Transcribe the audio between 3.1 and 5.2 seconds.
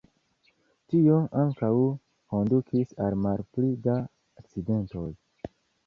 malpli da akcidentoj.